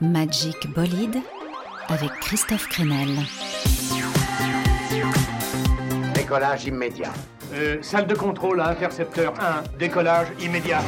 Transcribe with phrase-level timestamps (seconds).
[0.00, 1.18] Magic Bolide
[1.88, 3.08] avec Christophe Crenel.
[6.14, 7.12] Décollage immédiat.
[7.54, 10.82] Euh, salle de contrôle à intercepteur 1, décollage immédiat.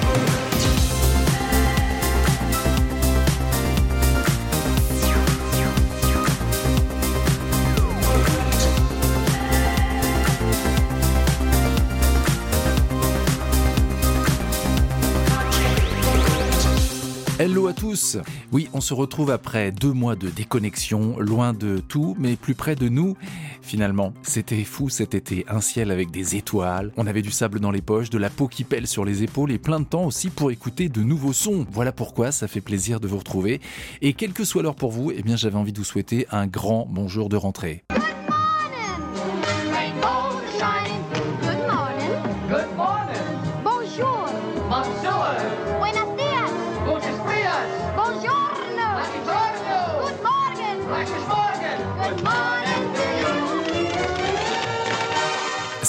[17.40, 18.18] Hello à tous
[18.52, 22.76] Oui, on se retrouve après deux mois de déconnexion, loin de tout, mais plus près
[22.76, 23.16] de nous.
[23.62, 27.70] Finalement, c'était fou cet été, un ciel avec des étoiles, on avait du sable dans
[27.70, 30.28] les poches, de la peau qui pèle sur les épaules et plein de temps aussi
[30.28, 31.66] pour écouter de nouveaux sons.
[31.72, 33.62] Voilà pourquoi ça fait plaisir de vous retrouver.
[34.02, 36.46] Et quelle que soit l'heure pour vous, eh bien j'avais envie de vous souhaiter un
[36.46, 37.84] grand bonjour de rentrée.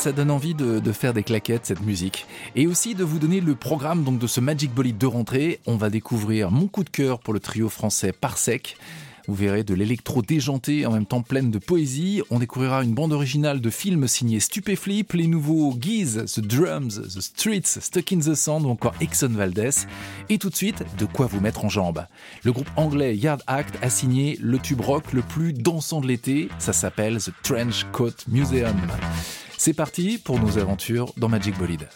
[0.01, 2.25] Ça donne envie de, faire des claquettes, cette musique.
[2.55, 5.59] Et aussi de vous donner le programme donc de ce Magic Bolide de rentrée.
[5.67, 8.77] On va découvrir mon coup de cœur pour le trio français Parsec.
[9.27, 12.23] Vous verrez de l'électro déjanté en même temps pleine de poésie.
[12.31, 17.21] On découvrira une bande originale de films signés Stupéflip, les nouveaux Geese, The Drums, The
[17.21, 19.85] Streets, Stuck in the Sand ou encore Exxon Valdez.
[20.29, 22.07] Et tout de suite, de quoi vous mettre en jambe.
[22.43, 26.49] Le groupe anglais Yard Act a signé le tube rock le plus dansant de l'été.
[26.57, 28.75] Ça s'appelle The Trench Coat Museum.
[29.63, 31.87] C'est parti pour nos aventures dans Magic Bolide.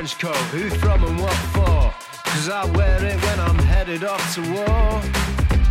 [0.00, 0.36] trench coat.
[0.52, 1.92] Who from and what for?
[2.30, 5.02] Cause I wear it when I'm headed off to war.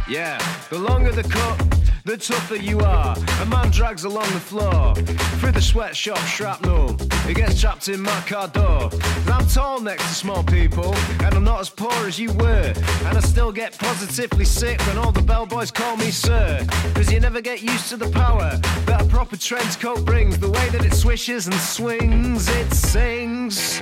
[0.08, 0.38] Yeah,
[0.70, 1.79] the longer the cut,
[2.10, 3.16] the tougher you are.
[3.42, 4.96] A man drags along the floor
[5.40, 6.98] through the sweatshop shrapnel.
[7.28, 8.90] He gets trapped in my car door.
[8.92, 12.74] And I'm tall next to small people, and I'm not as poor as you were.
[13.06, 16.66] And I still get positively sick when all the bellboys call me sir.
[16.96, 20.40] Cause you never get used to the power that a proper trench coat brings.
[20.40, 23.82] The way that it swishes and swings, it sings.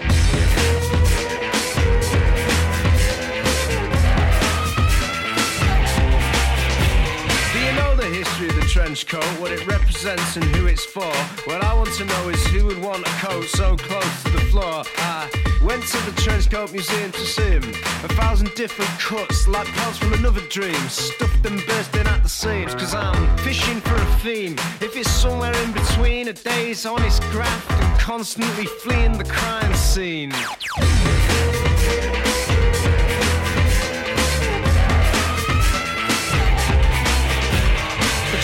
[8.87, 11.11] Trench coat, what it represents and who it's for.
[11.43, 14.39] What I want to know is who would want a coat so close to the
[14.49, 14.85] floor.
[14.95, 15.29] I
[15.61, 17.63] went to the trench coat museum to see him.
[18.05, 20.81] A thousand different cuts, like parts from another dream.
[20.87, 24.55] Stuffed and bursting at the seams, cause I'm fishing for a theme.
[24.79, 30.31] If it's somewhere in between a day's honest graft and constantly fleeing the crime scene.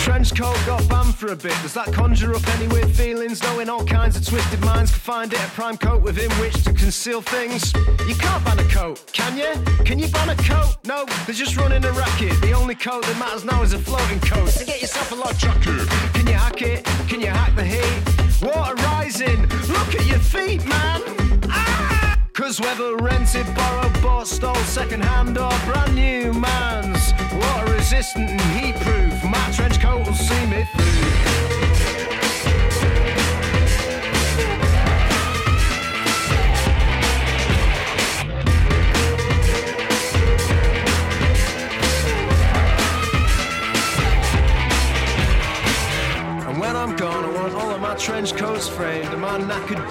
[0.04, 1.56] Trench coat got banned for a bit.
[1.62, 3.42] Does that conjure up any weird feelings?
[3.42, 6.74] Knowing all kinds of twisted minds can find it a prime coat within which to
[6.74, 7.72] conceal things.
[8.06, 9.52] You can't ban a coat, can you?
[9.84, 10.76] Can you ban a coat?
[10.84, 12.38] No, they're just running a racket.
[12.42, 14.50] The only coat that matters now is a floating coat.
[14.50, 15.88] So get yourself a log jacket.
[16.12, 16.84] Can you hack it?
[17.08, 18.02] Can you hack the heat?
[18.42, 19.40] Water rising.
[19.72, 21.00] Look at your feet, man.
[21.48, 22.18] Ah!
[22.34, 28.40] Cause whether rented, borrowed, bought, stole, second hand or brand new man's water resistant and
[28.58, 28.73] heat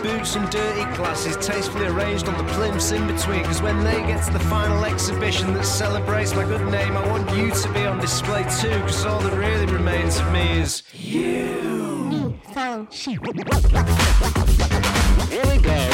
[0.03, 3.43] boots and dirty glasses tastefully arranged on the plimps in between.
[3.45, 7.29] Cause when they get to the final exhibition that celebrates my good name, I want
[7.35, 8.77] you to be on display too.
[8.81, 12.35] Cause all that really remains of me is you.
[15.29, 15.89] Here we go.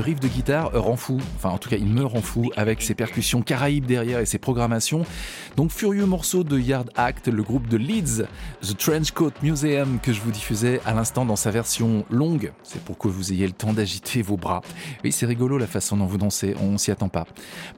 [0.00, 2.94] Riff de guitare rend fou, enfin en tout cas il me rend fou avec ses
[2.94, 5.04] percussions caraïbes derrière et ses programmations.
[5.56, 8.24] Donc furieux morceau de Yard Act, le groupe de Leeds,
[8.62, 12.52] The Trench Coat Museum que je vous diffusais à l'instant dans sa version longue.
[12.62, 14.62] C'est pour que vous ayez le temps d'agiter vos bras.
[15.04, 17.26] Oui, c'est rigolo la façon dont vous dansez, on s'y attend pas.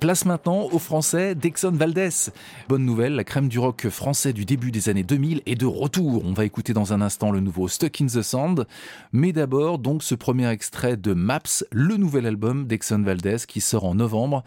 [0.00, 2.30] Place maintenant au français Dexon Valdez.
[2.68, 6.23] Bonne nouvelle, la crème du rock français du début des années 2000 est de retour.
[6.25, 8.66] On va écouter dans un instant le nouveau Stuck in the Sand.
[9.12, 13.85] Mais d'abord, donc, ce premier extrait de Maps, le nouvel album d'Exxon Valdez qui sort
[13.85, 14.44] en novembre.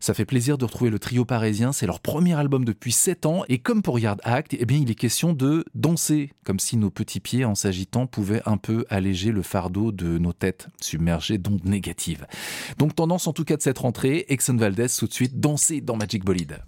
[0.00, 3.44] Ça fait plaisir de retrouver le trio parisien, c'est leur premier album depuis 7 ans,
[3.48, 6.90] et comme pour Yard Act, eh bien, il est question de danser, comme si nos
[6.90, 11.64] petits pieds, en s'agitant, pouvaient un peu alléger le fardeau de nos têtes submergées d'ondes
[11.64, 12.26] négatives.
[12.78, 15.96] Donc tendance en tout cas de cette rentrée, Exxon Valdez tout de suite danser dans
[15.96, 16.62] Magic Bolide.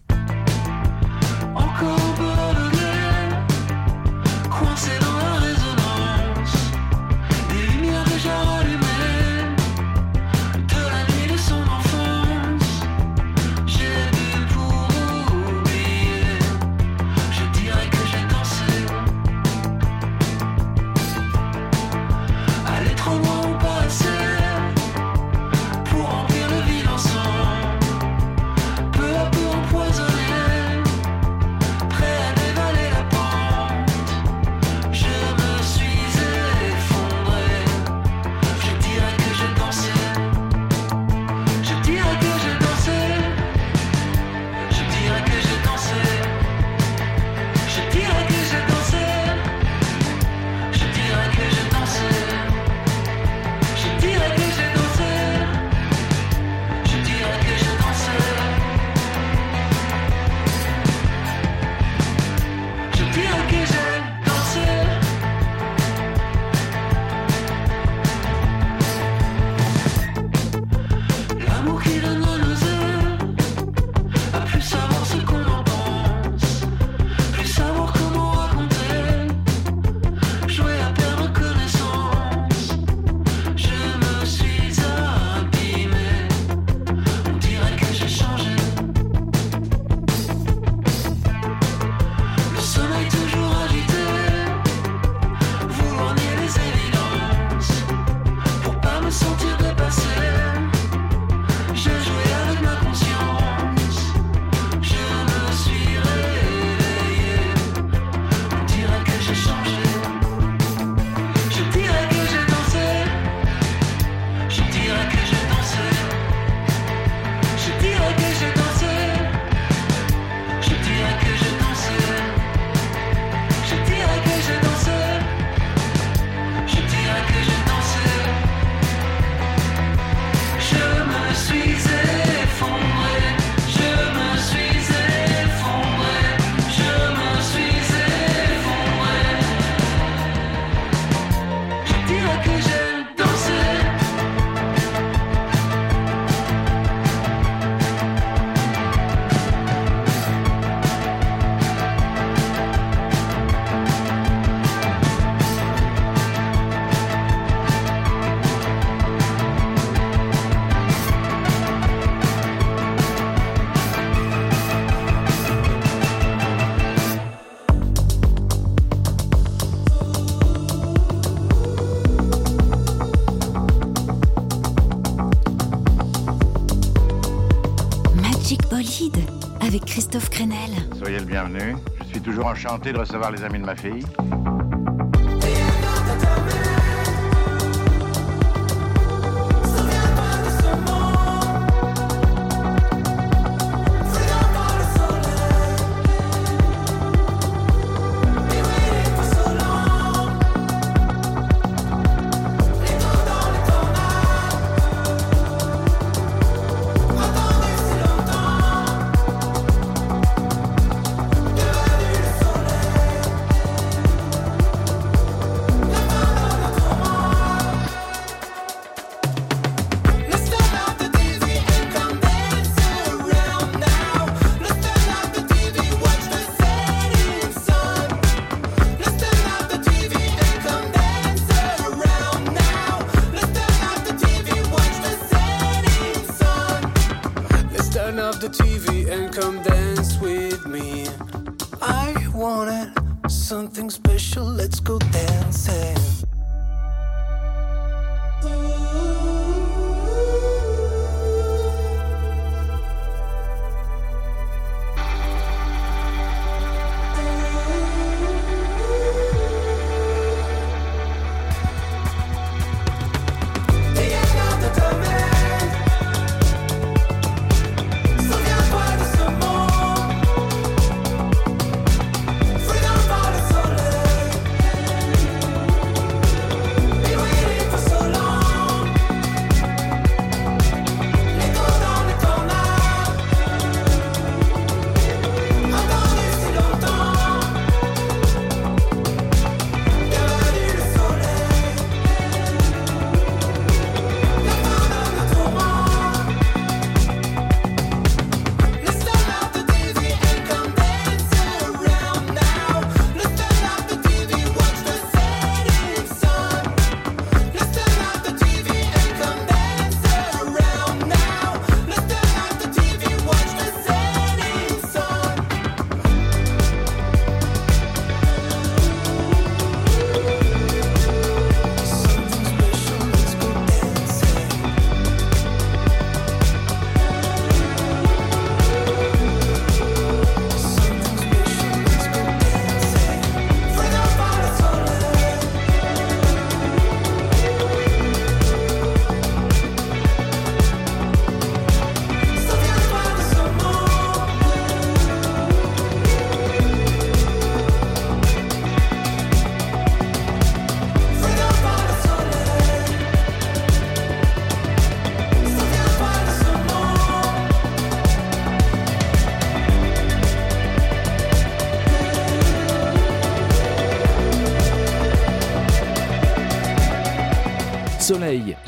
[181.21, 181.77] Le bienvenu.
[182.05, 184.05] Je suis toujours enchanté de recevoir les amis de ma fille.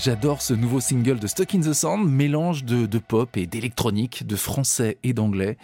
[0.04, 4.34] J'adore ce nouveau single de Stuck in the Sand, mélange de, pop et d'électronique, de
[4.34, 5.56] français et d'anglais.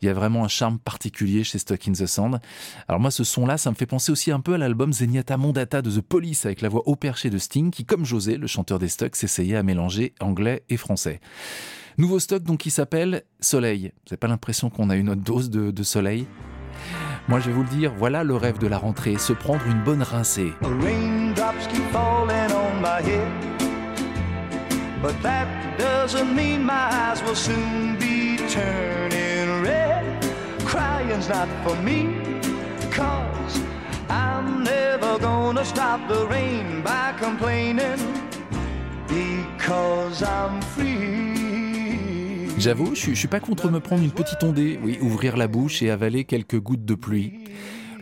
[0.00, 2.38] Il y a vraiment un charme particulier chez Stuck in the Sand.
[2.86, 5.82] Alors moi, ce son-là, ça me fait penser aussi un peu à l'album Zenyatta Mondata
[5.82, 8.78] de The Police avec la voix haut perché de Sting qui, comme José, le chanteur
[8.78, 11.20] des Stuck, s'essayait à mélanger anglais et français.
[11.98, 13.86] Nouveau stock donc qui s'appelle Soleil.
[13.86, 16.28] Vous n'avez pas l'impression qu'on a une autre dose de, soleil?
[17.26, 19.82] Moi, je vais vous le dire, voilà le rêve de la rentrée, se prendre une
[19.82, 20.52] bonne rincée.
[20.62, 23.49] Raindrops keep falling on my head.
[25.02, 30.04] But that doesn't mean my eyes will soon be turning red.
[30.66, 32.16] Crying's not for me,
[32.90, 33.60] cause
[34.10, 37.98] I'm never gonna stop the rain by complaining.
[39.08, 41.30] Because I'm free.
[42.58, 45.80] J'avoue, je, je suis pas contre me prendre une petite ondée, oui, ouvrir la bouche
[45.80, 47.32] et avaler quelques gouttes de pluie.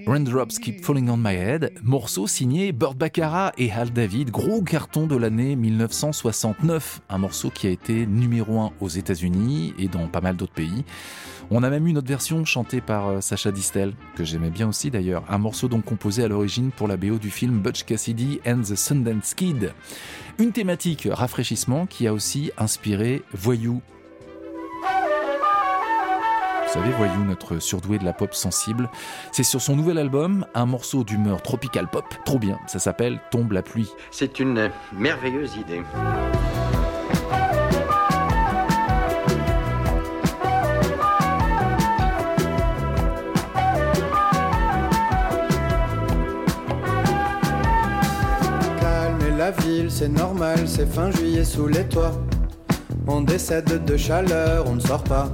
[0.09, 5.07] Raindrops Keep Falling on My Head, morceau signé Burt Baccarat et Hal David, gros carton
[5.07, 10.23] de l'année 1969, un morceau qui a été numéro un aux États-Unis et dans pas
[10.23, 10.87] mal d'autres pays.
[11.51, 14.67] On a même eu une autre version chantée par euh, Sacha Distel, que j'aimais bien
[14.69, 18.41] aussi d'ailleurs, un morceau donc composé à l'origine pour la BO du film Butch Cassidy
[18.47, 19.75] and the Sundance Kid.
[20.39, 23.83] Une thématique rafraîchissement qui a aussi inspiré Voyou
[26.69, 28.91] vous savez, Voyou, notre surdoué de la pop sensible.
[29.33, 32.59] C'est sur son nouvel album, un morceau d'humeur tropical pop, trop bien.
[32.67, 33.91] Ça s'appelle Tombe la pluie.
[34.11, 35.81] C'est une merveilleuse idée.
[49.39, 52.13] La ville, c'est normal, c'est fin juillet sous les toits.
[53.07, 55.31] On décède de chaleur, on ne sort pas.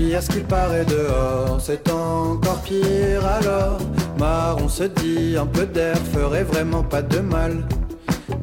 [0.00, 3.78] À ce qu'il paraît dehors, c'est encore pire alors.
[4.18, 7.66] Mar, on se dit, un peu d'air ferait vraiment pas de mal.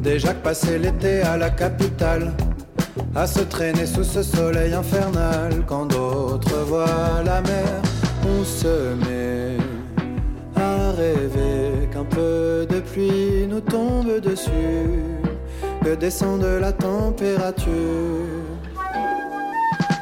[0.02, 2.32] Déjà que passer l'été à la capitale,
[3.16, 7.82] à se traîner sous ce soleil infernal, quand d'autres voient la mer,
[8.24, 9.58] on se met
[10.56, 15.04] à rêver qu'un peu de pluie nous tombe dessus,
[15.84, 17.68] que descende la température.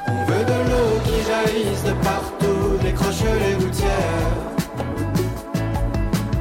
[0.07, 0.94] On veut de l'eau
[1.25, 3.89] qui jaillisse de partout, décroche les gouttières.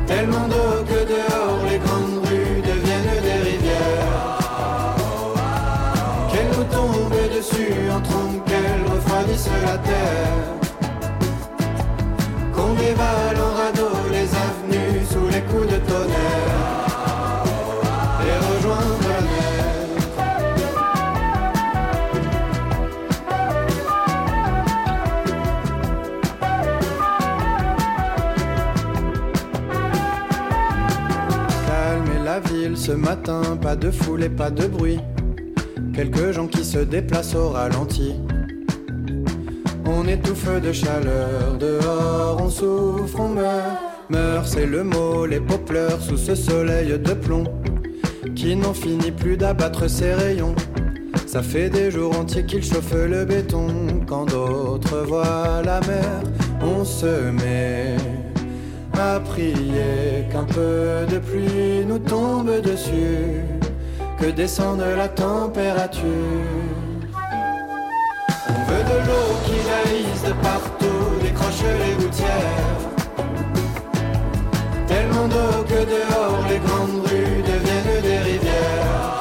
[0.06, 4.38] Tellement d'eau que dehors les grandes rues deviennent des rivières.
[6.30, 10.44] Qu'elle nous tombe dessus en trompe, qu'elle refroidisse la terre.
[12.54, 13.53] Qu'on dévale en
[32.84, 35.00] ce matin, pas de foule et pas de bruit.
[35.94, 38.12] Quelques gens qui se déplacent au ralenti.
[39.86, 43.78] On étouffe de chaleur, dehors on souffre, on meurt.
[44.10, 47.44] Meurt, c'est le mot, les pleurent sous ce soleil de plomb
[48.36, 50.54] qui n'en finit plus d'abattre ses rayons.
[51.26, 53.66] Ça fait des jours entiers qu'il chauffe le béton.
[54.06, 56.22] Quand d'autres voient la mer,
[56.60, 57.96] on se met
[58.98, 63.42] à prier qu'un peu de pluie nous tombe dessus,
[64.18, 66.04] que descende la température.
[68.48, 72.82] On veut de l'eau qui jaillisse de partout, décroche les gouttières.
[74.86, 79.18] Tellement d'eau que dehors les grandes rues deviennent des rivières.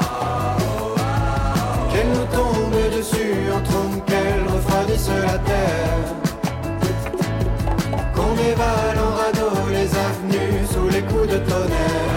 [1.90, 6.04] Qu'elle nous tombe dessus en trompe, qu'elle refroidisse la terre.
[8.14, 9.13] Qu'on dévale
[9.70, 12.13] les avenues sous les coups de tonnerre.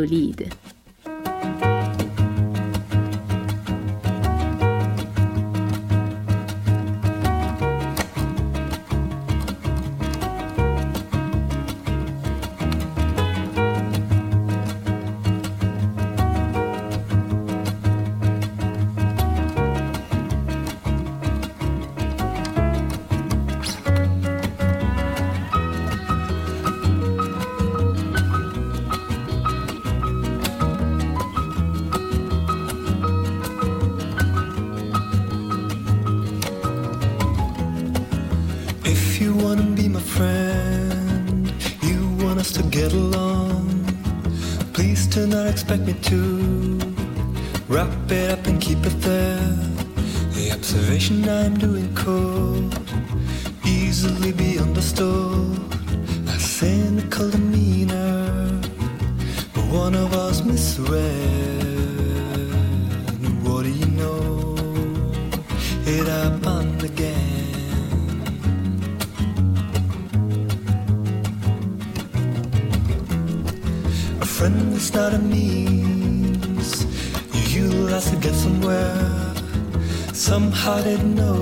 [0.00, 0.46] Magique bolide.
[0.46, 0.59] If
[42.80, 43.66] get along.
[44.72, 46.20] Please do not expect me to
[47.68, 49.54] wrap it up and keep it there.
[50.36, 52.72] The observation I'm doing could
[53.66, 55.58] easily be understood.
[56.36, 57.89] A cynical demeanor,
[80.90, 81.39] had known.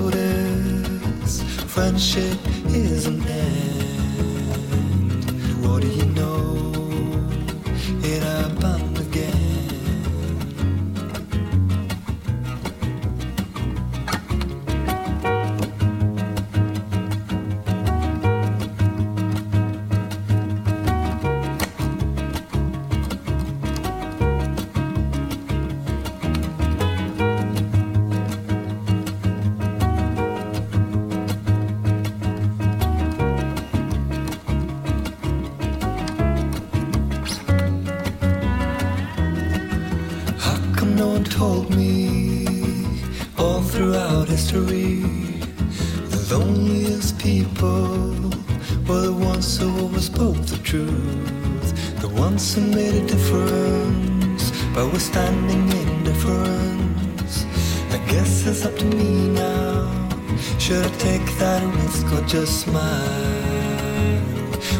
[62.41, 64.21] Just smile?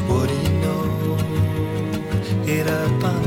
[0.07, 1.17] What do you know?
[2.47, 3.18] It happened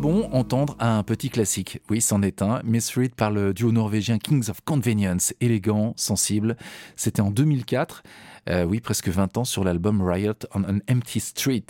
[0.00, 1.80] bon entendre un petit classique.
[1.90, 2.62] Oui, c'en est un.
[2.64, 6.56] Miss Reed par le duo norvégien Kings of Convenience, élégant, sensible.
[6.96, 8.02] C'était en 2004.
[8.48, 11.66] Euh, oui, presque 20 ans sur l'album Riot on an Empty Street.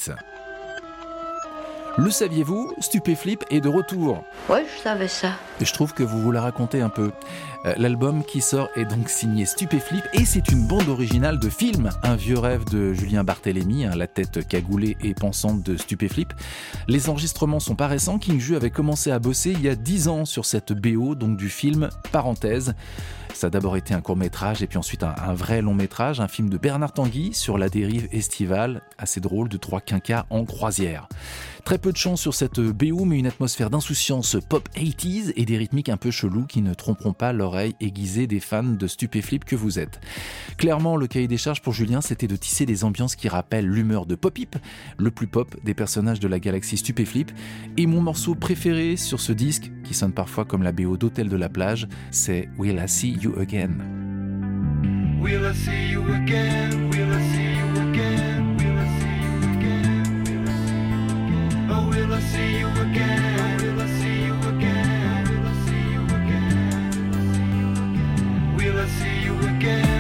[1.99, 4.23] Le saviez-vous Stupéflip est de retour.
[4.49, 5.33] Ouais, je savais ça.
[5.61, 7.11] Et je trouve que vous vous la racontez un peu.
[7.67, 11.91] Euh, L'album qui sort est donc signé Stupéflip et c'est une bande originale de film,
[12.03, 16.33] un vieux rêve de Julien Barthélémy, hein, la tête cagoulée et pensante de Stupéflip.
[16.89, 20.09] Les enregistrements sont pas récents, King Ju avait commencé à bosser il y a 10
[20.09, 22.75] ans sur cette BO, donc du film Parenthèse.
[23.35, 26.29] Ça a d'abord été un court métrage et puis ensuite un, vrai long métrage, un
[26.29, 31.09] film de Bernard Tanguy sur la dérive estivale, assez drôle, de trois quinquas en croisière.
[31.65, 35.57] Très peu de chance sur cette BO, mais une atmosphère d'insouciance pop 80s et des
[35.57, 39.57] rythmiques un peu chelous qui ne tromperont pas l'oreille aiguisée des fans de Stupéflip que
[39.57, 40.01] vous êtes.
[40.57, 44.07] Clairement, le cahier des charges pour Julien, c'était de tisser des ambiances qui rappellent l'humeur
[44.07, 44.57] de Pop-Hip,
[44.99, 47.31] le plus pop des personnages de la galaxie Stupéflip.
[47.77, 51.37] Et mon morceau préféré sur ce disque, qui sonne parfois comme la BO d'Hôtel de
[51.37, 55.19] la plage, c'est Will I See You Again.
[55.21, 56.89] Will I see you again?
[56.89, 58.57] Will I see you again?
[58.57, 60.25] Will I see you again?
[60.25, 61.69] Will I see you again?
[61.71, 63.59] Oh, will I see you again?
[63.61, 65.25] Will I see you again?
[65.29, 66.89] Will I see you again?
[66.97, 68.57] Will I see you again?
[68.57, 70.00] Will I see you again?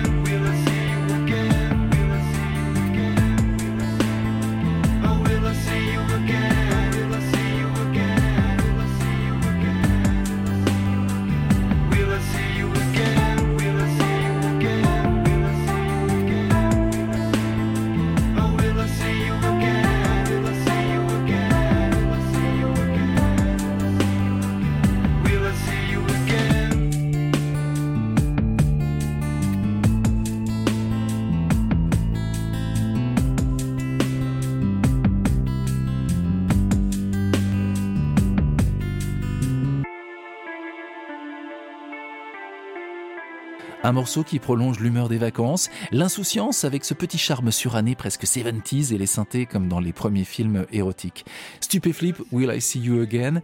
[43.90, 48.94] Un morceau qui prolonge l'humeur des vacances, l'insouciance avec ce petit charme suranné presque 70s
[48.94, 51.24] et les synthés comme dans les premiers films érotiques.
[51.60, 53.42] Stupéflip, Will I See You Again?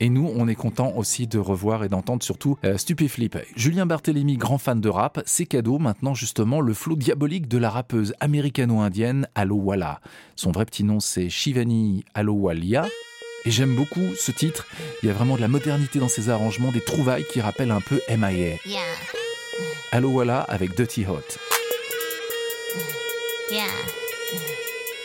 [0.00, 3.38] Et nous, on est content aussi de revoir et d'entendre surtout euh, Stupéflip.
[3.56, 7.70] Julien Barthélémy, grand fan de rap, c'est cadeau maintenant justement le flot diabolique de la
[7.70, 10.02] rappeuse américano-indienne Alowala.
[10.34, 12.86] Son vrai petit nom c'est Shivani Alowalia.
[13.46, 14.66] Et j'aime beaucoup ce titre.
[15.02, 17.80] Il y a vraiment de la modernité dans ses arrangements, des trouvailles qui rappellent un
[17.80, 18.56] peu MIA.
[19.92, 21.38] Alowala avec Dirty Hot.
[23.50, 23.70] Yeah.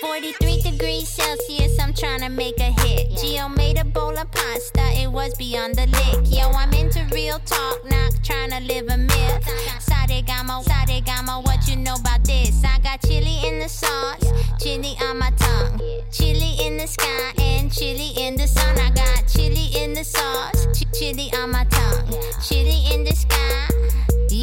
[0.01, 3.11] 43 degrees Celsius, I'm trying to make a hit.
[3.11, 6.25] Gio made a bowl of pasta, it was beyond the lick.
[6.25, 9.47] Yo, I'm into real talk, not trying to live a myth.
[9.79, 12.63] Sade Gamo, Sade Gamo, what you know about this?
[12.63, 14.25] I got chili in the sauce,
[14.61, 15.79] chili on my tongue.
[16.11, 18.77] Chili in the sky and chili in the sun.
[18.79, 22.07] I got chili in the sauce, ch chili on my tongue.
[22.41, 23.67] Chili in the sky,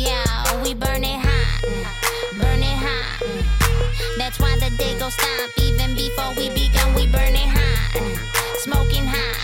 [0.09, 1.61] yeah, we burn it hot,
[2.41, 3.21] burn it hot.
[4.17, 6.95] That's why the day gon' stop even before we begun.
[6.95, 8.01] We burning hot,
[8.65, 9.37] smoking hot.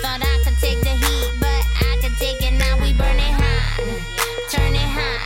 [0.00, 2.80] Thought I could take the heat, but I could take it now.
[2.80, 3.84] We burning hot,
[4.48, 5.20] turning hot.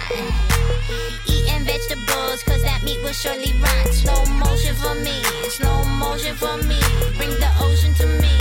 [1.30, 3.86] Eating vegetables, cause that meat will surely rot.
[3.94, 5.22] Slow motion for me,
[5.54, 6.80] slow motion for me.
[7.18, 8.34] Bring the ocean to me,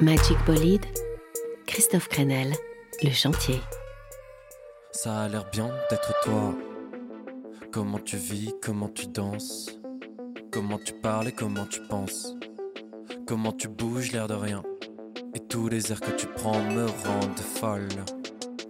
[0.00, 0.86] Magic Bolide,
[1.66, 2.54] Christophe Crenel,
[3.02, 3.60] le chantier.
[4.92, 6.54] Ça a l'air bien d'être toi.
[7.72, 9.76] Comment tu vis, comment tu danses,
[10.52, 12.36] comment tu parles et comment tu penses,
[13.26, 14.62] comment tu bouges l'air de rien.
[15.34, 17.88] Et tous les airs que tu prends me rendent folle.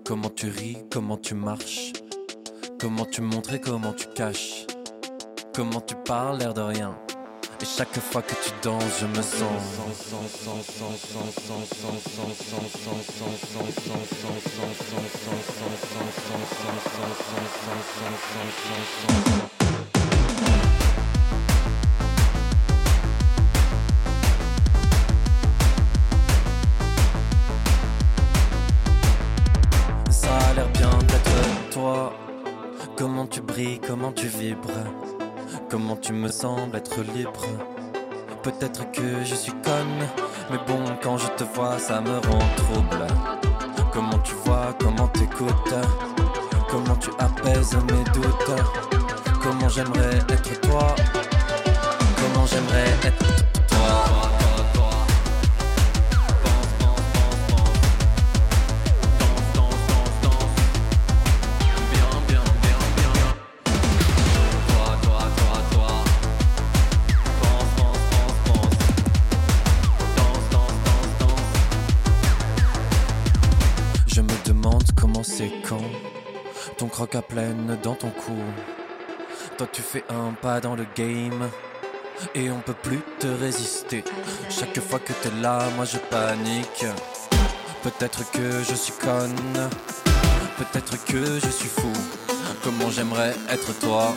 [0.07, 1.93] Comment tu ris, comment tu marches,
[2.81, 4.67] comment tu montres et comment tu caches,
[5.55, 6.99] comment tu parles l'air de rien.
[7.61, 9.79] Et chaque fois que tu danses, je me sens.
[35.79, 37.47] Comment tu me sembles être libre?
[38.43, 40.09] Peut-être que je suis conne,
[40.51, 43.07] mais bon, quand je te vois, ça me rend trouble.
[43.93, 45.75] Comment tu vois, comment t'écoutes?
[46.69, 48.61] Comment tu apaises mes doutes?
[49.41, 50.97] Comment j'aimerais être toi?
[52.17, 53.48] Comment j'aimerais être
[77.15, 78.37] à pleine dans ton cou.
[79.57, 81.49] toi tu fais un pas dans le game
[82.35, 84.05] et on peut plus te résister.
[84.51, 86.85] Chaque fois que t'es là, moi je panique.
[87.83, 89.71] Peut-être que je suis conne,
[90.59, 91.93] peut-être que je suis fou.
[92.63, 94.15] Comment j'aimerais être toi,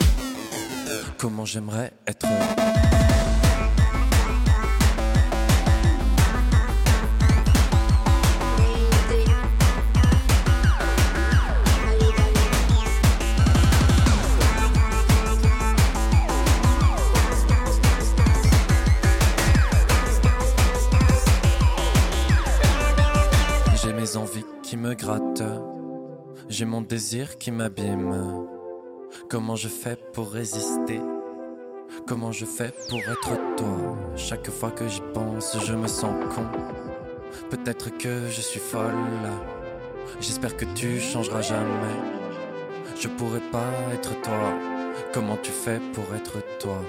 [1.18, 2.28] comment j'aimerais être.
[26.62, 28.46] J'ai mon désir qui m'abîme.
[29.32, 31.02] Comment je fais pour résister?
[32.06, 36.46] Comment je fais pour être toi Chaque fois que j'y pense, je me sens con.
[37.50, 38.94] Peut-être que je suis folle.
[40.20, 41.98] J'espère que tu changeras jamais.
[42.96, 44.54] Je pourrais pas être toi.
[45.16, 46.80] Comment tu fais pour être toi?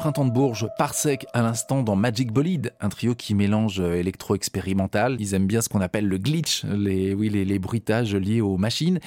[0.00, 5.18] Printemps de Bourges, Parsec à l'instant dans Magic Bolide, un trio qui mélange euh, électro-expérimental.
[5.20, 8.56] Ils aiment bien ce qu'on appelle le glitch, les, oui, les, les bruitages liés aux
[8.56, 8.98] machines.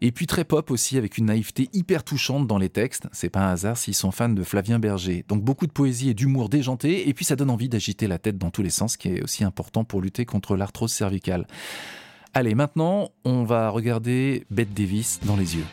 [0.00, 3.06] Et puis très pop aussi, avec une naïveté hyper touchante dans les textes.
[3.12, 5.24] C'est pas un hasard s'ils sont fans de Flavien Berger.
[5.28, 7.08] Donc beaucoup de poésie et d'humour déjanté.
[7.08, 9.22] Et puis ça donne envie d'agiter la tête dans tous les sens, ce qui est
[9.22, 11.46] aussi important pour lutter contre l'arthrose cervicale.
[12.34, 15.66] Allez, maintenant, on va regarder Bette Davis dans les yeux.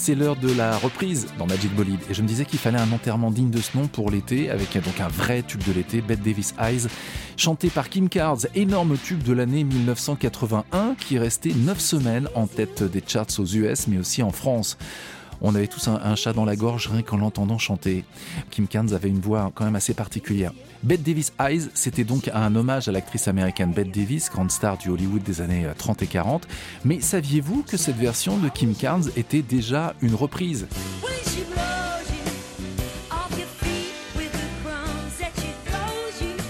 [0.00, 2.00] C'est l'heure de la reprise dans Magic Bolide.
[2.08, 4.72] Et je me disais qu'il fallait un enterrement digne de ce nom pour l'été, avec
[4.82, 6.86] donc un vrai tube de l'été, Bette Davis Eyes,
[7.36, 12.46] chanté par Kim Cards, énorme tube de l'année 1981, qui est resté 9 semaines en
[12.46, 14.78] tête des charts aux US, mais aussi en France.
[15.42, 18.04] On avait tous un, un chat dans la gorge rien qu'en l'entendant chanter.
[18.50, 20.52] Kim Carnes avait une voix quand même assez particulière.
[20.82, 24.88] Bette Davis Eyes, c'était donc un hommage à l'actrice américaine Bette Davis, grande star du
[24.88, 26.48] Hollywood des années 30 et 40.
[26.84, 30.66] Mais saviez-vous que cette version de Kim Carnes était déjà une reprise?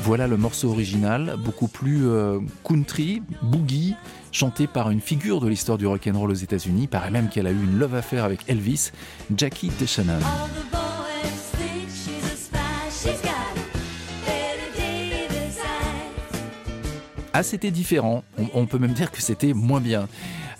[0.02, 3.94] Voilà le morceau original, beaucoup plus euh, country, boogie,
[4.32, 6.86] chanté par une figure de l'histoire du rock'n'roll aux États-Unis.
[6.86, 8.90] Paraît même qu'elle a eu une love affaire avec Elvis,
[9.36, 10.20] Jackie DeShannon.
[17.32, 18.24] Ah, c'était différent.
[18.38, 20.08] On, on peut même dire que c'était moins bien.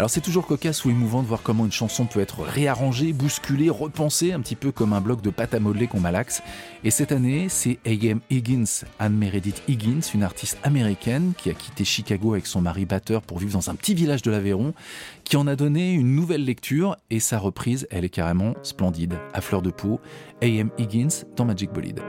[0.01, 3.68] Alors c'est toujours cocasse ou émouvant de voir comment une chanson peut être réarrangée, bousculée,
[3.68, 6.40] repensée, un petit peu comme un bloc de pâte à modeler qu'on malaxe.
[6.84, 8.20] Et cette année, c'est A.M.
[8.30, 13.20] Higgins, Anne Meredith Higgins, une artiste américaine qui a quitté Chicago avec son mari batteur
[13.20, 14.72] pour vivre dans un petit village de l'Aveyron,
[15.24, 19.42] qui en a donné une nouvelle lecture et sa reprise, elle est carrément splendide, à
[19.42, 20.01] fleur de peau.
[20.40, 20.70] A.M.
[20.78, 22.01] Higgins dans Magic Bolide.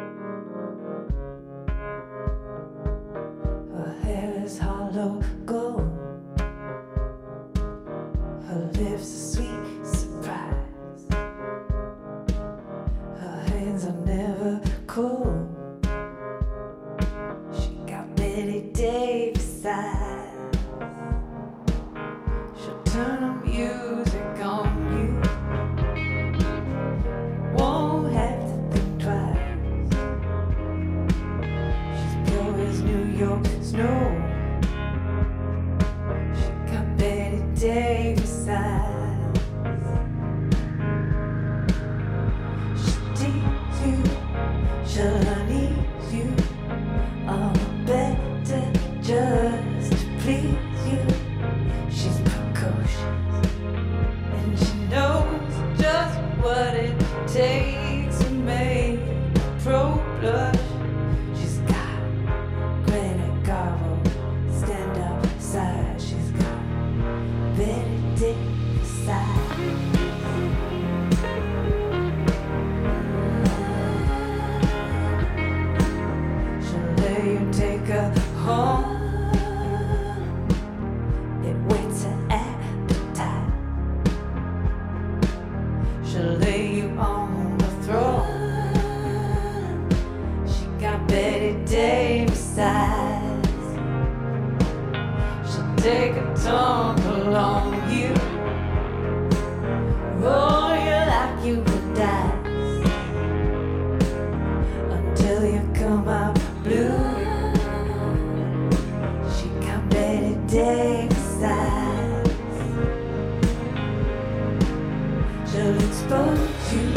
[116.11, 116.89] knows you,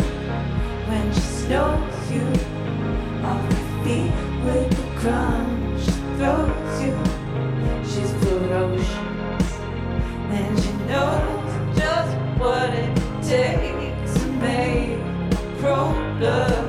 [0.88, 2.26] when she snows you,
[3.22, 4.10] off the feet
[4.44, 6.94] with the crunch she throws you.
[7.90, 9.50] She's ferocious,
[10.38, 14.98] and she knows just what it takes to make
[16.24, 16.63] a.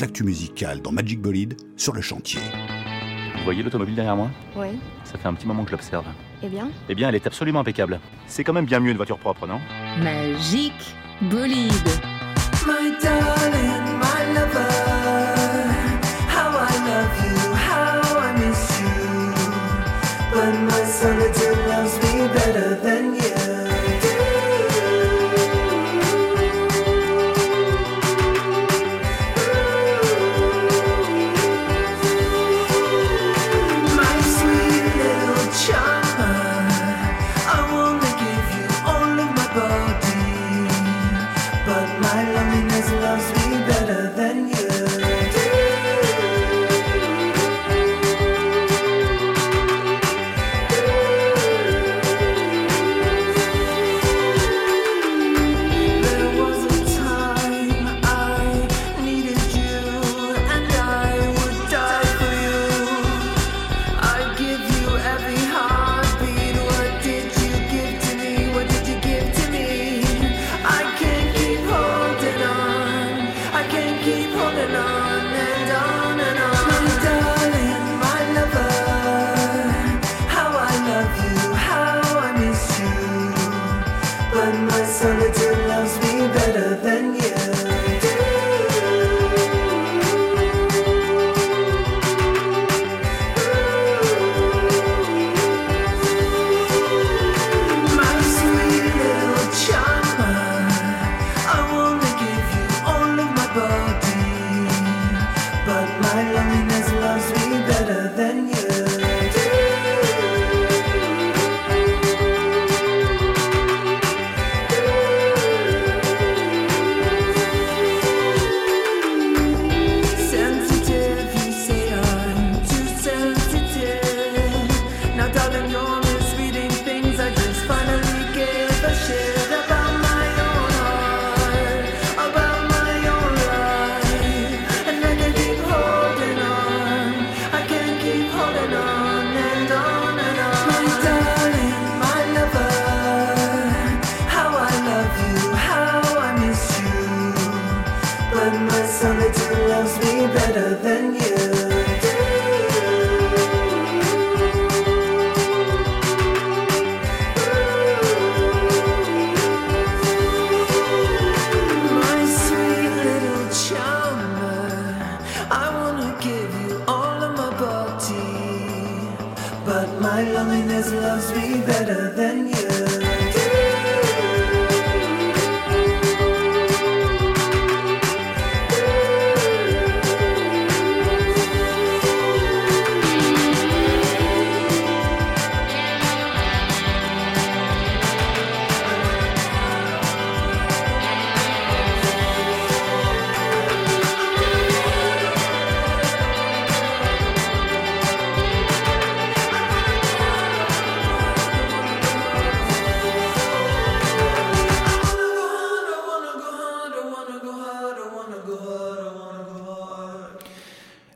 [0.00, 2.40] l'actu musicale dans Magic Bolide sur le chantier.
[3.36, 4.30] Vous voyez l'automobile derrière moi?
[4.56, 4.68] Oui.
[5.04, 6.06] Ça fait un petit moment que je l'observe.
[6.42, 6.70] Eh bien?
[6.88, 8.00] Eh bien, elle est absolument impeccable.
[8.26, 9.60] C'est quand même bien mieux une voiture propre, non?
[9.98, 10.72] Magic
[11.22, 11.72] Bolide.
[12.66, 13.71] My darling.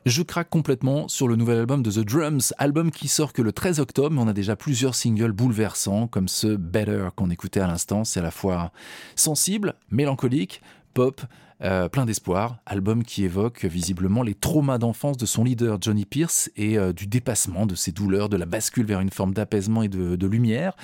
[0.07, 3.51] Je craque complètement sur le nouvel album de The Drums, album qui sort que le
[3.51, 8.05] 13 octobre, on a déjà plusieurs singles bouleversants, comme ce Better qu'on écoutait à l'instant.
[8.05, 8.71] C'est à la fois
[9.17, 10.61] sensible, mélancolique,
[10.97, 11.21] pop,
[11.61, 12.57] euh, plein d'espoir.
[12.65, 17.05] Album qui évoque visiblement les traumas d'enfance de son leader Johnny Pierce et euh, du
[17.05, 20.75] dépassement de ses douleurs, de la bascule vers une forme d'apaisement et de, lumière.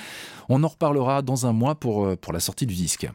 [0.49, 3.09] On en reparlera dans un mois pour, euh, pour la sortie du disque.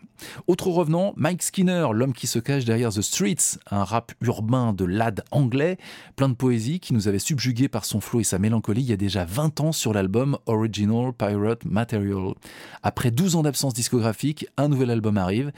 [0.49, 4.84] Autre revenant, Mike Skinner, l'homme qui se cache derrière The Streets, un rap urbain de
[4.84, 5.78] lad anglais,
[6.16, 8.92] plein de poésie qui nous avait subjugué par son flow et sa mélancolie il y
[8.92, 12.34] a déjà 20 ans sur l'album Original Pirate Material.
[12.82, 15.53] Après 12 ans d'absence discographique, un nouvel album arrive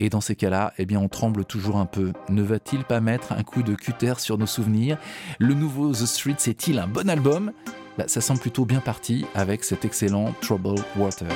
[0.00, 2.12] et dans ces cas-là, eh bien, on tremble toujours un peu.
[2.28, 4.98] Ne va-t-il pas mettre un coup de cutter sur nos souvenirs?
[5.38, 7.52] Le nouveau The Streets est-il un bon album?
[7.98, 11.26] Bah, Ça semble plutôt bien parti avec cet excellent Trouble Water.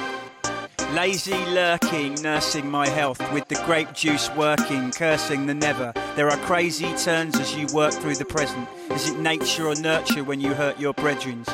[0.95, 5.93] Lazy lurking, nursing my health with the grape juice working, cursing the never.
[6.17, 8.67] There are crazy turns as you work through the present.
[8.91, 11.45] Is it nature or nurture when you hurt your brethren?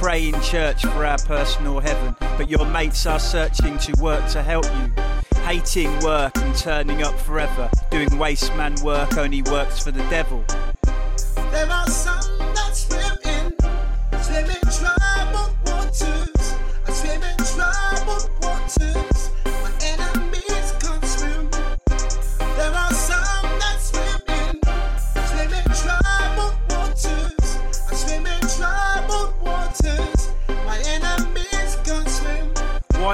[0.00, 4.42] Pray in church for our personal heaven, but your mates are searching to work to
[4.44, 4.92] help you.
[5.40, 7.68] Hating work and turning up forever.
[7.90, 10.44] Doing waste man work only works for the devil.
[11.50, 13.07] There are some that swim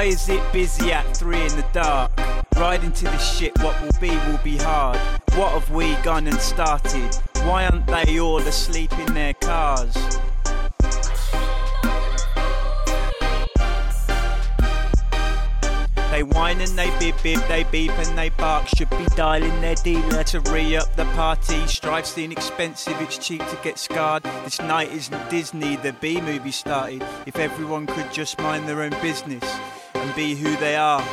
[0.04, 2.12] Why is it busy at three in the dark?
[2.56, 4.98] Riding to the shit, what will be will be hard.
[5.32, 7.14] What have we gone and started?
[7.44, 9.94] Why aren't they all asleep in their cars?
[16.10, 18.68] They whine and they bib bib, they beep and they bark.
[18.76, 21.66] Should be dialing their dealer to re up the party.
[21.66, 24.24] Strife's the inexpensive, it's cheap to get scarred.
[24.44, 27.02] This night isn't Disney, the B movie started.
[27.24, 29.42] If everyone could just mind their own business
[29.94, 31.04] and be who they are.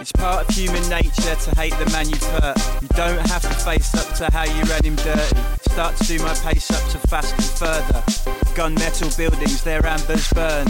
[0.00, 2.58] It's part of human nature to hate the man you've hurt.
[2.82, 5.36] You don't have to face up to how you ran him dirty.
[5.70, 8.02] Start to do my pace up to fast and further.
[8.54, 10.66] Gunmetal buildings, their ambers burn.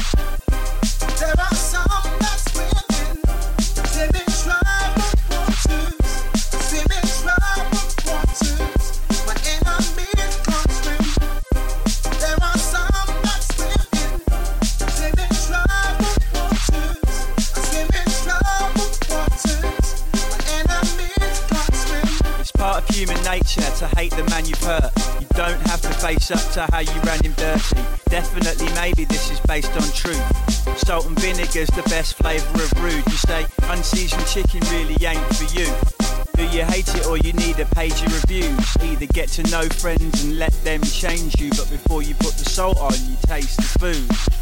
[23.83, 24.93] To hate the man you've hurt.
[25.21, 27.83] You don't have to face up to how you ran him dirty.
[28.09, 30.23] Definitely, maybe this is based on truth.
[30.79, 33.05] Salt and vinegar's the best flavour of rude.
[33.07, 35.67] You say unseasoned chicken really ain't for you.
[36.37, 38.77] Do you hate it or you need a page of reviews?
[38.83, 42.49] Either get to know friends and let them change you, but before you put the
[42.49, 44.42] salt on, you taste the food.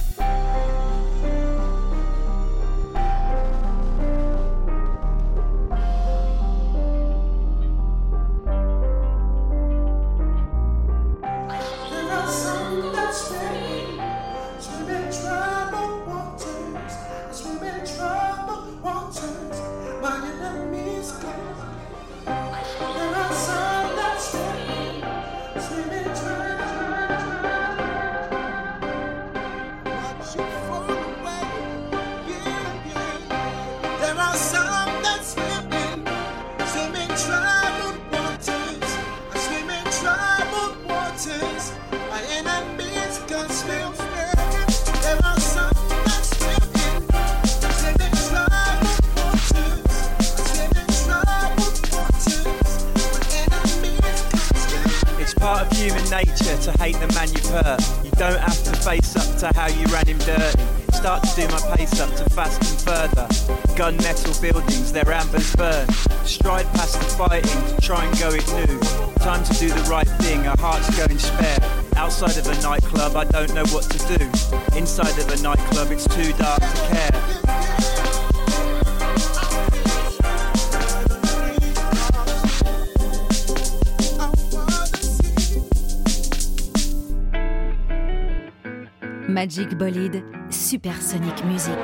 [55.80, 57.80] Human nature to hate the man you've hurt.
[58.04, 60.60] You don't have to face up to how you ran him dirty.
[60.92, 63.26] Start to do my pace up to fast and further.
[63.80, 65.88] Gunmetal buildings, their ambers burn.
[66.24, 68.78] Stride past the fighting to try and go it new.
[69.24, 71.58] Time to do the right thing, our hearts going spare.
[71.96, 74.24] Outside of a nightclub, I don't know what to do.
[74.76, 77.39] Inside of a nightclub, it's too dark to care.
[89.40, 91.78] Magic Bolide, Supersonic Music.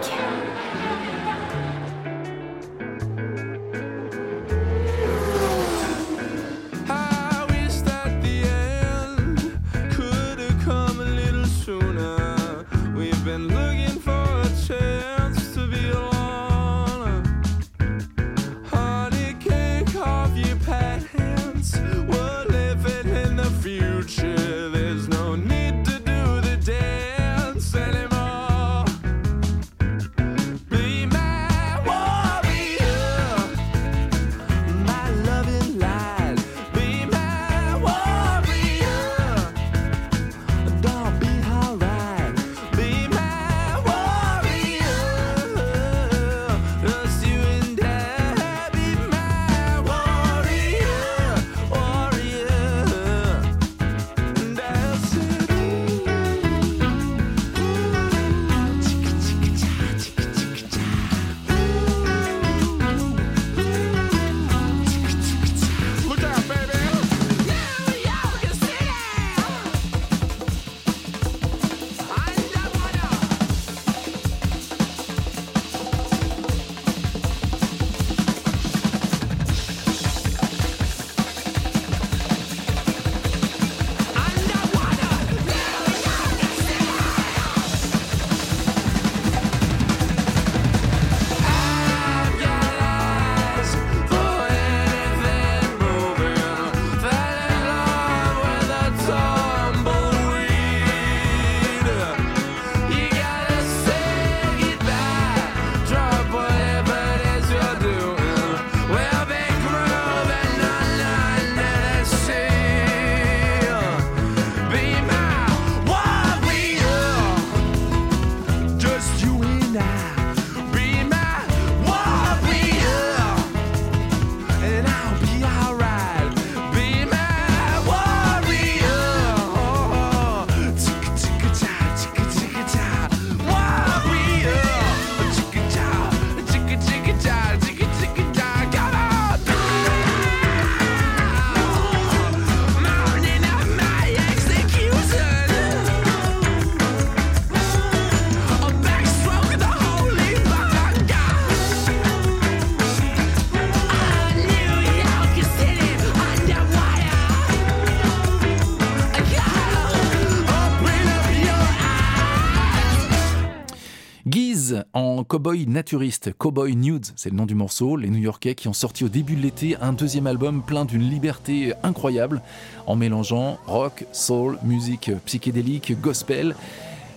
[165.26, 167.96] Cowboy naturiste, Cowboy Nudes, c'est le nom du morceau.
[167.96, 171.72] Les New-Yorkais qui ont sorti au début de l'été un deuxième album plein d'une liberté
[171.82, 172.42] incroyable
[172.86, 176.54] en mélangeant rock, soul, musique psychédélique, gospel.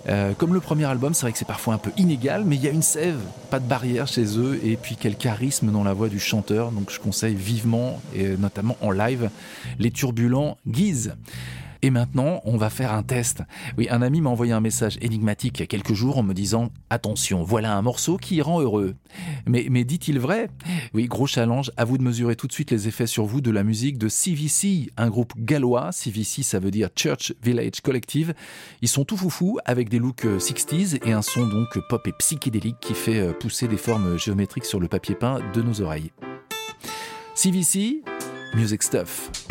[0.07, 2.63] Euh, comme le premier album, c'est vrai que c'est parfois un peu inégal, mais il
[2.63, 3.19] y a une sève,
[3.51, 6.71] pas de barrière chez eux, et puis quel charisme dans la voix du chanteur.
[6.71, 9.29] Donc je conseille vivement, et notamment en live,
[9.77, 11.13] les turbulents Guise.
[11.81, 13.41] Et maintenant, on va faire un test.
[13.77, 16.33] Oui, un ami m'a envoyé un message énigmatique il y a quelques jours en me
[16.33, 18.95] disant Attention, voilà un morceau qui rend heureux.
[19.47, 20.49] Mais, mais dit-il vrai?
[20.93, 23.51] Oui, gros challenge, à vous de mesurer tout de suite les effets sur vous de
[23.51, 25.91] la musique de CVC, un groupe gallois.
[25.91, 28.33] CVC, ça veut dire Church Village Collective.
[28.81, 32.13] Ils sont tout foufou avec des looks euh, 60s et un son donc pop et
[32.13, 36.11] psychédélique qui fait euh, pousser des formes géométriques sur le papier peint de nos oreilles.
[37.35, 38.03] CVC,
[38.53, 39.48] Music Stuff.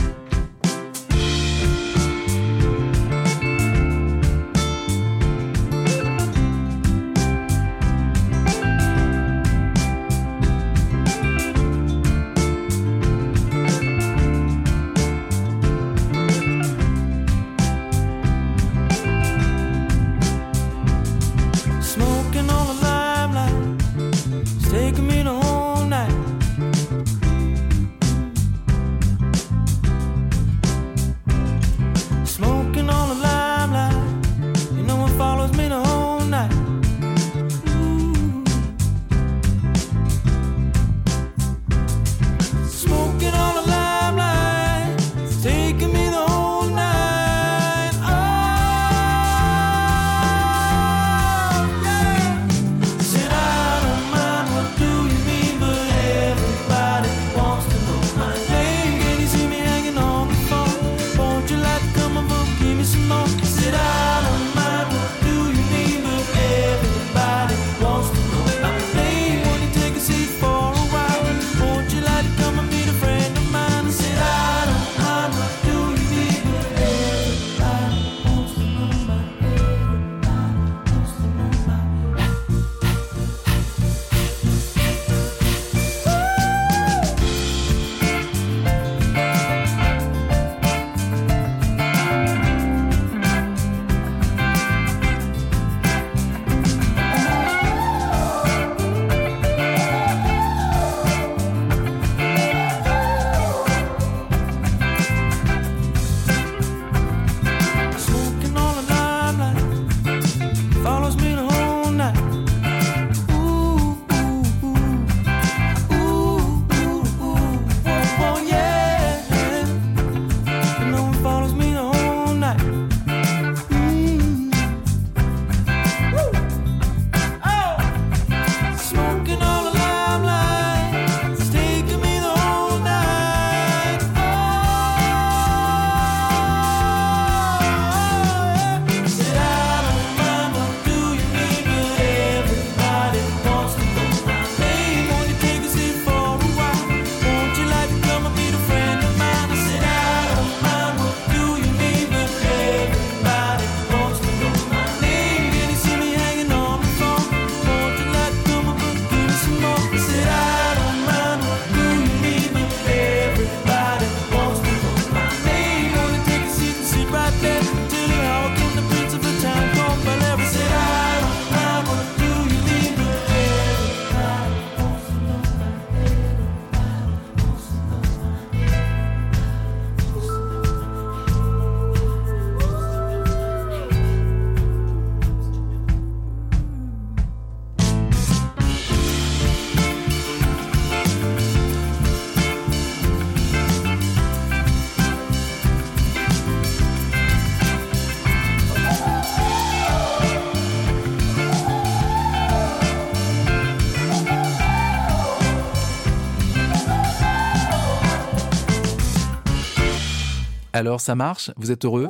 [210.78, 211.50] Alors, ça marche?
[211.56, 212.08] Vous êtes heureux?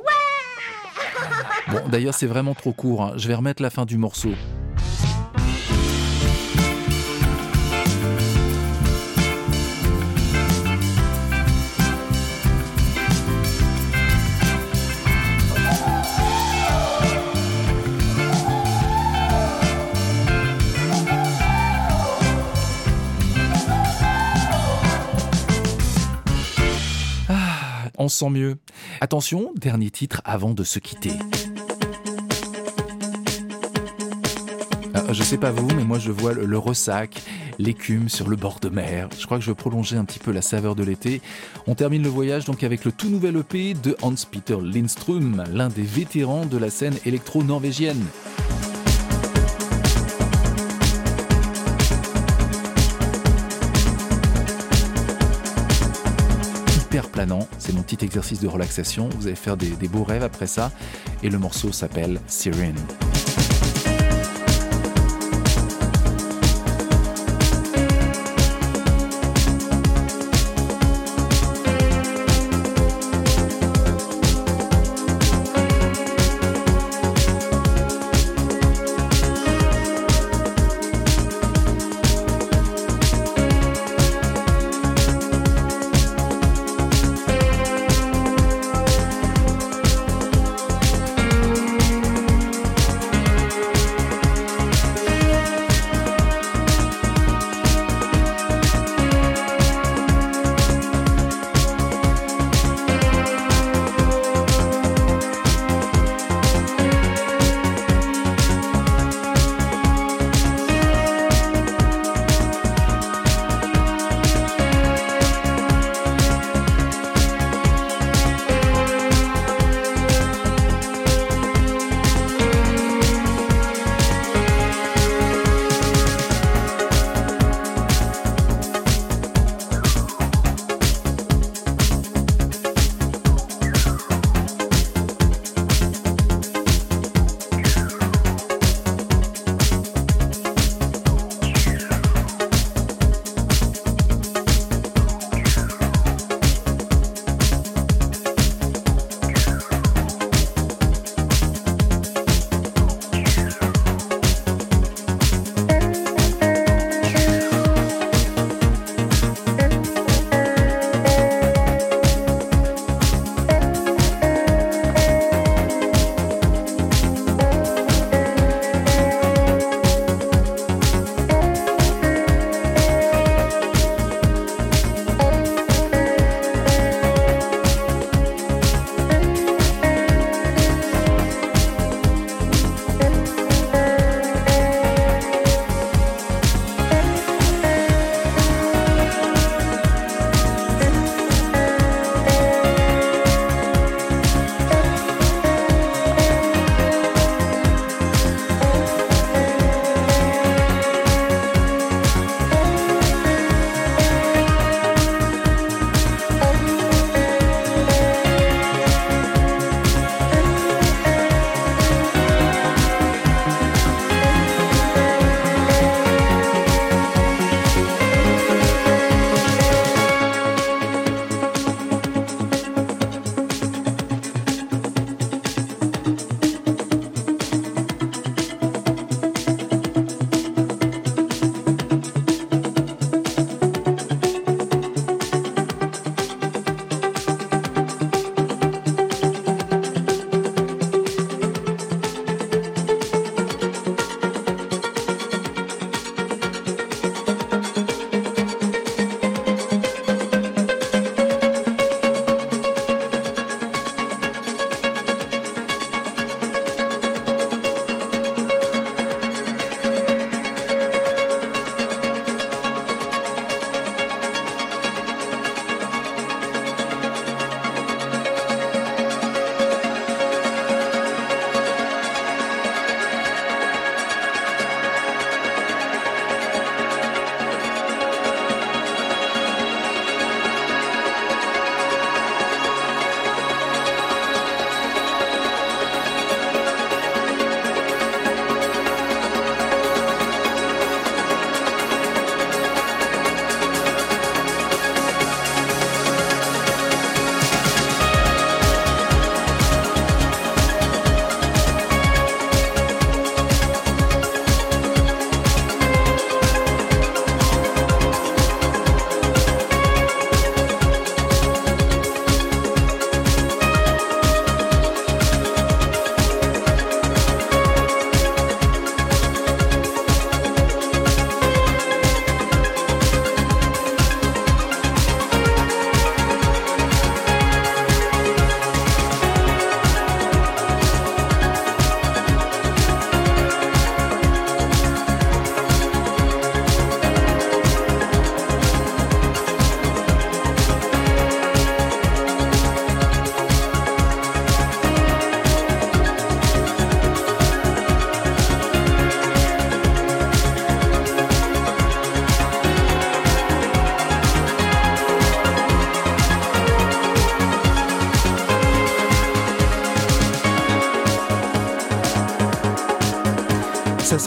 [1.69, 3.03] Bon, d'ailleurs, c'est vraiment trop court.
[3.03, 3.13] hein.
[3.17, 4.29] Je vais remettre la fin du morceau.
[28.09, 28.57] On se sent mieux.
[29.03, 31.13] Attention, dernier titre avant de se quitter.
[34.95, 37.23] Ah, Je sais pas vous, mais moi je vois le, ressac,
[37.59, 39.11] l'écume sur le bord de mer.
[39.19, 41.21] Je crois que je veux prolonger un petit peu la saveur de l'été.
[41.67, 45.83] On termine le voyage donc avec le tout nouvel EP de Hans-Peter Lindström, l'un des
[45.83, 48.03] vétérans de la scène électro-norvégienne.
[57.59, 59.09] C'est mon petit exercice de relaxation.
[59.19, 60.71] Vous allez faire des, des beaux rêves après ça.
[61.23, 62.77] Et le morceau s'appelle Siren.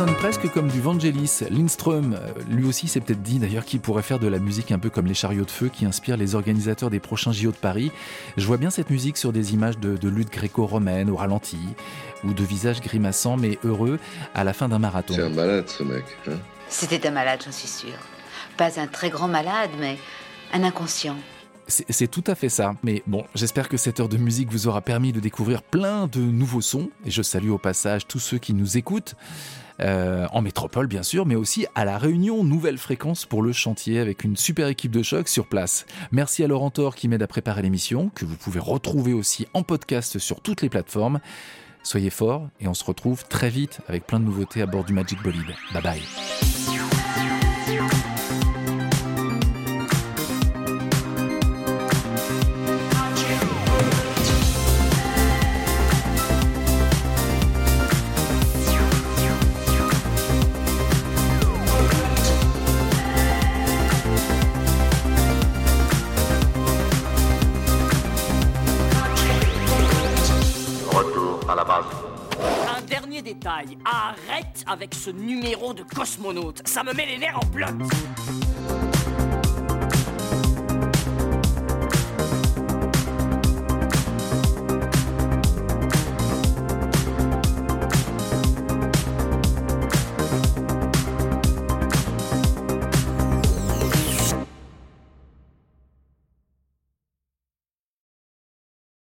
[0.07, 1.41] Sonne presque comme du Vangelis.
[1.51, 4.79] Lindström, euh, lui aussi, s'est peut-être dit d'ailleurs qu'il pourrait faire de la musique un
[4.79, 7.91] peu comme les chariots de feu qui inspirent les organisateurs des prochains JO de Paris.
[8.35, 11.59] Je vois bien cette musique sur des images de, de lutte gréco-romaine au ralenti
[12.23, 13.99] ou de visages grimaçants mais heureux
[14.33, 15.13] à la fin d'un marathon.
[15.13, 16.05] C'est un malade ce mec.
[16.27, 17.99] Hein C'était un malade, j'en suis sûre.
[18.57, 19.99] Pas un très grand malade, mais
[20.51, 21.17] un inconscient.
[21.67, 22.73] C'est tout à fait ça.
[22.81, 26.19] Mais bon, j'espère que cette heure de musique vous aura permis de découvrir plein de
[26.19, 26.89] nouveaux sons.
[27.05, 29.15] Et je salue au passage tous ceux qui nous écoutent.
[29.81, 33.99] Euh, en métropole bien sûr, mais aussi à la Réunion, nouvelle fréquence pour le chantier
[33.99, 35.85] avec une super équipe de choc sur place.
[36.11, 39.63] Merci à Laurent Thor qui m'aide à préparer l'émission, que vous pouvez retrouver aussi en
[39.63, 41.19] podcast sur toutes les plateformes.
[41.83, 44.93] Soyez forts et on se retrouve très vite avec plein de nouveautés à bord du
[44.93, 45.55] Magic Bolide.
[45.73, 46.80] Bye bye.
[73.47, 77.71] Arrête avec ce numéro de cosmonaute, ça me met les nerfs en bloc.